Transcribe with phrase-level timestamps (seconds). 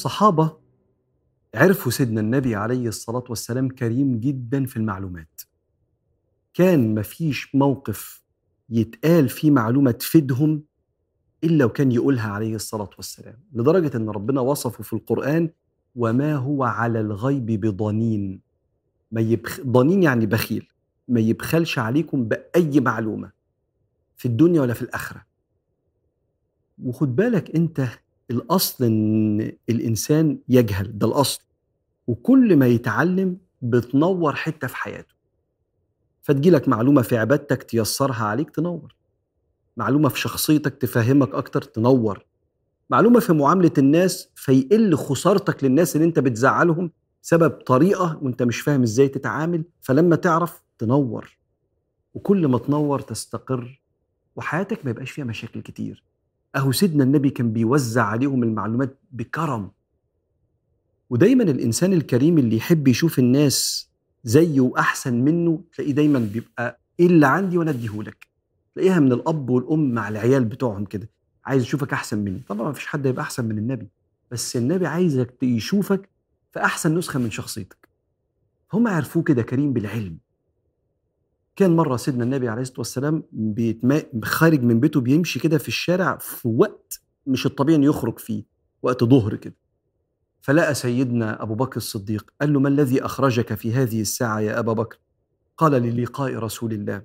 [0.00, 0.56] الصحابة
[1.54, 5.40] عرفوا سيدنا النبي عليه الصلاة والسلام كريم جدا في المعلومات.
[6.54, 8.22] كان مفيش موقف
[8.70, 10.62] يتقال فيه معلومة تفيدهم
[11.44, 15.50] إلا وكان يقولها عليه الصلاة والسلام لدرجة أن ربنا وصفه في القرآن
[15.96, 18.40] وما هو على الغيب بضنين.
[19.12, 19.60] ما يبخ...
[19.60, 20.68] ضنين يعني بخيل
[21.08, 23.32] ما يبخلش عليكم بأي معلومة
[24.16, 25.26] في الدنيا ولا في الآخرة.
[26.82, 27.88] وخد بالك أنت
[28.30, 31.42] الأصل إن الإنسان يجهل ده الأصل.
[32.06, 35.14] وكل ما يتعلم بتنور حتة في حياته.
[36.22, 38.94] فتجيلك معلومة في عبادتك تيسرها عليك تنور.
[39.76, 42.24] معلومة في شخصيتك تفهمك أكتر تنور.
[42.90, 46.90] معلومة في معاملة الناس فيقل خسارتك للناس اللي أنت بتزعلهم
[47.22, 51.38] سبب طريقة وأنت مش فاهم إزاي تتعامل فلما تعرف تنور.
[52.14, 53.80] وكل ما تنور تستقر
[54.36, 56.04] وحياتك ما يبقاش فيها مشاكل كتير.
[56.56, 59.70] أهو سيدنا النبي كان بيوزع عليهم المعلومات بكرم.
[61.10, 63.88] ودايما الإنسان الكريم اللي يحب يشوف الناس
[64.24, 68.26] زيه وأحسن منه تلاقيه دايما بيبقى إيه اللي عندي وأنا اديهولك
[68.74, 71.08] تلاقيها من الأب والأم مع العيال بتوعهم كده
[71.44, 72.40] عايز يشوفك أحسن مني.
[72.48, 73.88] طبعا ما فيش حد هيبقى أحسن من النبي
[74.30, 76.08] بس النبي عايزك يشوفك
[76.52, 77.88] في أحسن نسخة من شخصيتك.
[78.72, 80.18] هم عرفوه كده كريم بالعلم.
[81.60, 83.22] كان مرة سيدنا النبي عليه الصلاة والسلام.
[84.24, 88.44] خارج من بيته بيمشي كده في الشارع في وقت مش الطبيعي إنه يخرج فيه
[88.82, 89.54] وقت ظهر كده.
[90.40, 94.72] فلقى سيدنا أبو بكر الصديق قال له ما الذي أخرجك في هذه الساعة يا أبا
[94.72, 94.98] بكر؟
[95.56, 97.02] قال للقاء رسول الله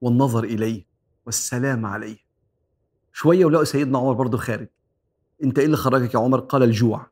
[0.00, 0.86] والنظر إليه
[1.26, 2.16] والسلام عليه.
[3.12, 4.68] شوية ولقوا سيدنا عمر برضه خارج.
[5.44, 7.10] أنت إيه اللي خرجك يا عمر؟ قال الجوع.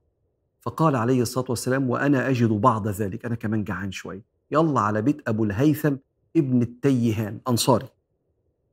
[0.60, 3.24] فقال عليه الصلاة والسلام وأنا أجد بعض ذلك.
[3.24, 4.24] أنا كمان جعان شوية.
[4.50, 5.96] يلا على بيت أبو الهيثم
[6.37, 7.87] ابن التيهان أنصاري.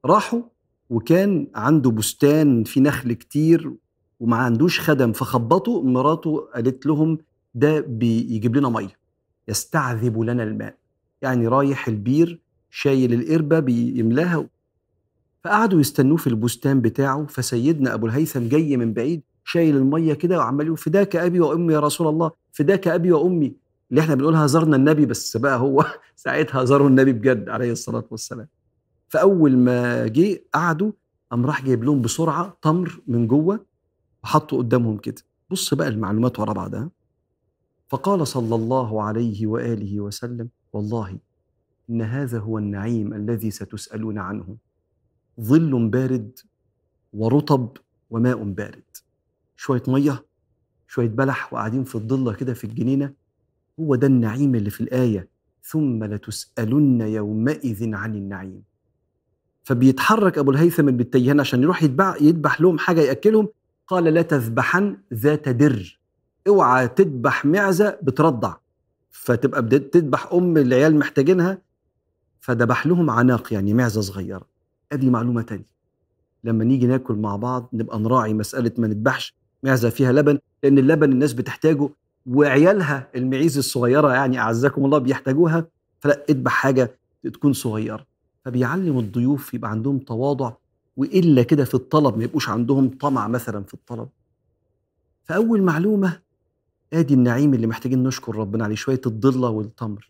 [0.06, 0.42] راحوا
[0.90, 3.74] وكان عنده بستان فيه نخل كتير
[4.20, 7.18] وما عندوش خدم فخبطوا مراته قالت لهم
[7.56, 8.98] ده بيجيب لنا مية.
[9.48, 10.76] يستعذب لنا الماء.
[11.22, 12.40] يعني رايح البير
[12.70, 14.48] شايل القربة بيملاها
[15.44, 20.66] فقعدوا يستنوه في البستان بتاعه فسيدنا أبو الهيثم جاي من بعيد شايل المية كده وعمال
[20.66, 23.54] يقول فداك أبي وأمي يا رسول الله فداك أبي وأمي.
[23.92, 25.86] اللي إحنا بنقولها زرنا النبي بس بقى هو
[26.16, 28.48] ساعتها زاروا النبي بجد عليه الصلاة والسلام.
[29.10, 30.92] فأول ما جه قعدوا
[31.32, 33.66] قام راح جايب لهم بسرعة تمر من جوه
[34.24, 35.22] وحطه قدامهم كده.
[35.50, 36.90] بص بقى المعلومات ورا بعضها.
[37.90, 41.18] فقال صلى الله عليه وآله وسلم والله
[41.90, 44.58] إن هذا هو النعيم الذي ستسألون عنه.
[45.42, 46.40] ظل بارد
[47.14, 47.78] ورطب
[48.10, 48.84] وماء بارد.
[49.56, 50.26] شوية مية
[50.88, 53.21] شوية بلح وقاعدين في الضلة كده في الجنينة.
[53.80, 55.28] هو ده النعيم اللي في الآية
[55.64, 58.64] ثم لتسألن يومئذ عن النعيم.
[59.64, 61.84] فبيتحرك أبو الهيثم بن التيهان عشان يروح
[62.22, 63.48] يذبح لهم حاجة يأكلهم.
[63.88, 66.00] قال لا تذبحن ذات در.
[66.48, 68.56] اوعى تذبح معزة بترضع.
[69.10, 71.62] فتبقى تذبح أم العيال محتاجينها.
[72.40, 74.48] فذبح لهم عناق يعني معزة صغيرة.
[74.92, 75.72] أدي معلومة تانية.
[76.44, 81.12] لما نيجي ناكل مع بعض نبقى نراعي مسألة ما نذبحش معزة فيها لبن لأن اللبن
[81.12, 81.90] الناس بتحتاجه.
[82.26, 85.68] وعيالها المعيز الصغيرة يعني أعزكم الله بيحتاجوها
[86.00, 86.92] فلا اذبح حاجة
[87.34, 88.06] تكون صغيرة.
[88.46, 90.54] فبيعلم الضيوف يبقى عندهم تواضع
[90.98, 94.08] وإلا كده في الطلب ما يبقوش عندهم طمع مثلا في الطلب.
[95.24, 96.20] فأول معلومة
[96.94, 100.10] آدي النعيم اللي محتاجين نشكر ربنا عليه شوية الضلة والتمر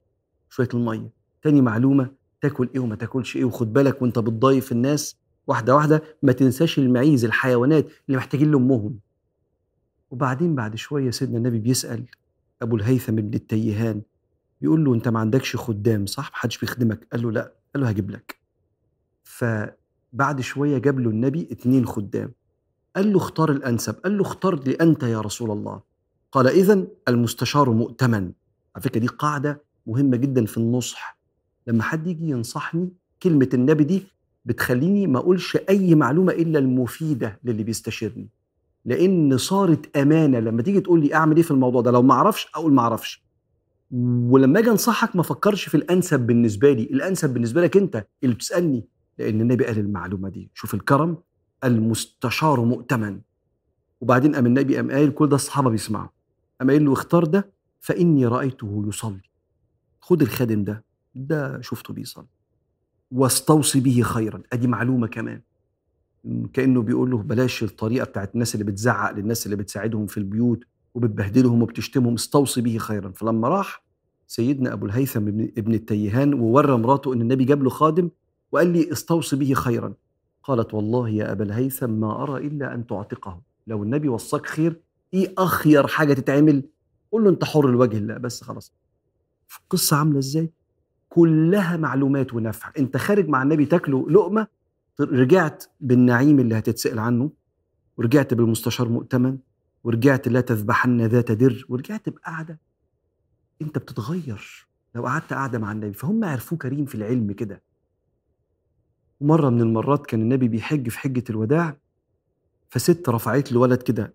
[0.49, 1.09] شوية المية.
[1.43, 2.09] تاني معلومة
[2.41, 5.15] تاكل إيه وما تاكلش إيه وخد بالك وأنت بتضايف الناس
[5.47, 8.99] واحدة واحدة ما تنساش المعيز الحيوانات اللي محتاجين لأمهم.
[10.11, 12.05] وبعدين بعد شوية سيدنا النبي بيسأل
[12.61, 14.01] أبو الهيثم بن التيهان
[14.61, 17.07] بيقول له أنت ما عندكش خدام صح؟ محدش بيخدمك.
[17.11, 17.53] قال له لا.
[17.73, 18.39] قال له هجيب لك.
[19.23, 22.31] فبعد شوية جاب له النبي اتنين خدام.
[22.95, 23.93] قال له اختار الأنسب.
[23.93, 25.81] قال له اختار لي انت يا رسول الله.
[26.31, 28.31] قال اذا المستشار مؤتمن.
[28.75, 31.17] على فكرة دي قاعدة مهمة جدا في النصح.
[31.67, 32.89] لما حد يجي ينصحني
[33.23, 34.03] كلمة النبي دي
[34.45, 38.29] بتخليني ما أقولش أي معلومة إلا المفيدة للي بيستشيرني.
[38.85, 40.39] لأن صارت أمانة.
[40.39, 43.23] لما تيجي تقول لي أعمل إيه في الموضوع ده؟ لو ما أعرفش أقول ما أعرفش.
[43.91, 46.83] ولما أجي أنصحك ما افكرش في الأنسب بالنسبة لي.
[46.83, 48.85] الأنسب بالنسبة لك أنت اللي بتسألني.
[49.17, 50.49] لأن النبي قال المعلومة دي.
[50.53, 51.17] شوف الكرم
[51.63, 53.19] المستشار مؤتمن.
[54.01, 56.09] وبعدين قام النبي قام قايل كل ده الصحابة بيسمعوا.
[56.59, 57.49] قام قايل له اختار ده
[57.79, 59.21] فإني رأيته يصلي.
[60.01, 60.83] خد الخادم ده.
[61.15, 62.27] ده شفته بيصلي.
[63.11, 64.41] واستوصي به خيرا.
[64.53, 65.41] أدي معلومة كمان.
[66.53, 70.63] كأنه بيقول له بلاش الطريقة بتاعت الناس اللي بتزعق للناس اللي بتساعدهم في البيوت
[70.93, 73.11] وبتبهدلهم وبتشتمهم استوصي به خيرا.
[73.11, 73.83] فلما راح
[74.27, 78.09] سيدنا أبو الهيثم ابن التيهان وورى مراته إن النبي جاب له خادم
[78.51, 79.93] وقال لي استوصي به خيرا.
[80.43, 83.41] قالت والله يا أبا الهيثم ما أرى إلا أن تعتقه.
[83.67, 84.79] لو النبي وصاك خير
[85.13, 86.63] إيه أخير حاجة تتعمل؟
[87.11, 88.73] قول له أنت حر لوجه الله بس خلاص.
[89.63, 90.49] القصة عاملة إزاي؟
[91.09, 92.71] كلها معلومات ونفع.
[92.77, 94.47] أنت خارج مع النبي تاكله لقمة
[95.01, 97.31] رجعت بالنعيم اللي هتتسأل عنه
[97.97, 99.37] ورجعت بالمستشار مؤتمن
[99.83, 102.59] ورجعت لا تذبحن ذات در ورجعت بقعدة.
[103.61, 104.67] انت بتتغير.
[104.95, 107.63] لو قعدت قاعدة مع النبي فهم عرفوه كريم في العلم كده.
[109.19, 111.77] ومرة من المرات كان النبي بيحج في حجة الوداع
[112.69, 114.13] فست رفعت له ولد كده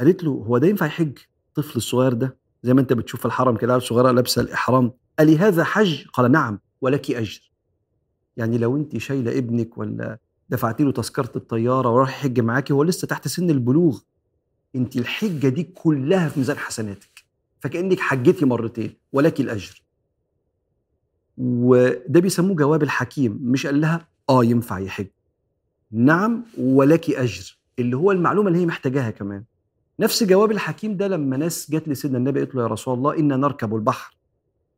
[0.00, 3.78] قالت له هو ده ينفع يحج؟ الطفل الصغير ده زي ما انت بتشوف الحرم كده
[3.78, 4.92] صغيرة لابسة الإحرام.
[5.18, 7.52] قال هذا حج؟ قال نعم ولك أجر.
[8.36, 10.18] يعني لو انت شايلة ابنك ولا
[10.50, 14.00] دفعت له تذكرة الطيارة وراح يحج معاكي هو لسه تحت سن البلوغ.
[14.76, 17.24] انت الحجة دي كلها في ميزان حسناتك
[17.60, 19.82] فكأنك حجتي مرتين ولك الأجر.
[21.38, 25.06] وده بيسموه جواب الحكيم مش قال لها آه ينفع يحج.
[25.92, 29.44] نعم ولك أجر اللي هو المعلومة اللي هي محتاجاها كمان.
[30.00, 33.36] نفس جواب الحكيم ده لما ناس جت لسيدنا النبي قالت له يا رسول الله إنا
[33.36, 34.16] نركب البحر.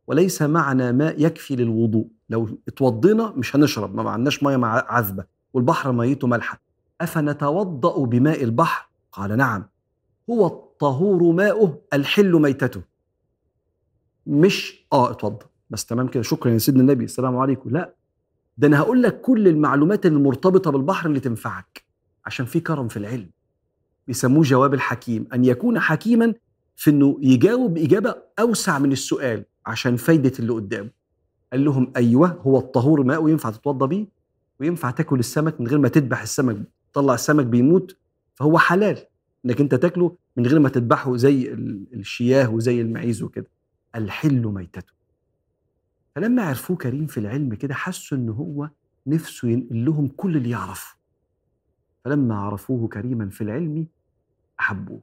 [0.07, 2.09] وليس معنا ماء يكفي للوضوء.
[2.31, 5.36] لو اتوضينا مش هنشرب ما معناش مية عذبة.
[5.57, 6.61] والبحر ميته مالحه
[7.01, 9.65] أفنتوضأ بماء البحر؟ قال نعم.
[10.31, 12.83] هو الطهور ماؤه الحل ميتته.
[14.27, 16.23] مش آه اتوضى بس تمام كده.
[16.23, 17.05] شكرا يا سيدنا النبي.
[17.05, 17.71] السلام عليكم.
[17.71, 17.95] لا.
[18.59, 21.85] ده أنا هقول لك كل المعلومات المرتبطة بالبحر اللي تنفعك.
[22.27, 23.31] عشان في كرم في العلم.
[24.07, 25.27] بيسموه جواب الحكيم.
[25.35, 26.35] أن يكون حكيما
[26.77, 30.91] في إنه يجاوب إجابة أوسع من السؤال عشان فايدة اللي قدامه.
[31.53, 34.16] قال لهم أيوه هو الطهور ماء وينفع تتوضى بيه؟
[34.61, 36.57] وينفع تاكل السمك من غير ما تذبح السمك
[36.93, 37.97] تطلع السمك بيموت
[38.35, 38.99] فهو حلال
[39.45, 41.53] إنك أنت تاكله من غير ما تذبحه زي
[41.93, 43.47] الشياه وزي المعيز وكده.
[43.95, 44.93] الحل ميتته.
[46.15, 48.71] فلما عرفوه كريم في العلم كده حسوا إن هو
[49.07, 50.97] نفسه ينقل لهم كل اللي يعرفه.
[52.05, 53.87] فلما عرفوه كريما في العلم
[54.61, 55.01] أحبوه.